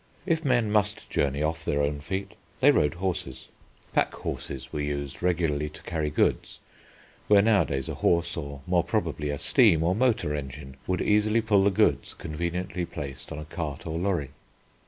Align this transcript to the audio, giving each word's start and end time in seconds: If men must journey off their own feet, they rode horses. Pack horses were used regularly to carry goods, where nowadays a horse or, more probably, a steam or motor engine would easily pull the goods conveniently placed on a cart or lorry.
If 0.25 0.43
men 0.43 0.71
must 0.71 1.11
journey 1.11 1.43
off 1.43 1.63
their 1.63 1.83
own 1.83 1.99
feet, 1.99 2.31
they 2.59 2.71
rode 2.71 2.95
horses. 2.95 3.49
Pack 3.93 4.11
horses 4.15 4.73
were 4.73 4.79
used 4.81 5.21
regularly 5.21 5.69
to 5.69 5.83
carry 5.83 6.09
goods, 6.09 6.57
where 7.27 7.43
nowadays 7.43 7.87
a 7.87 7.93
horse 7.93 8.35
or, 8.35 8.61
more 8.65 8.83
probably, 8.83 9.29
a 9.29 9.37
steam 9.37 9.83
or 9.83 9.93
motor 9.93 10.35
engine 10.35 10.75
would 10.87 11.01
easily 11.03 11.39
pull 11.41 11.65
the 11.65 11.69
goods 11.69 12.15
conveniently 12.15 12.83
placed 12.83 13.31
on 13.31 13.37
a 13.37 13.45
cart 13.45 13.85
or 13.85 13.99
lorry. 13.99 14.31